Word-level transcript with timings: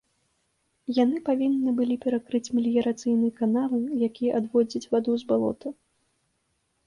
Яны 1.03 1.17
павінны 1.27 1.73
былі 1.79 1.97
перакрыць 2.05 2.53
меліярацыйныя 2.55 3.35
каналы, 3.41 3.79
якія 4.07 4.31
адводзяць 4.41 4.87
ваду 4.95 5.11
з 5.25 5.31
балота. 5.33 5.67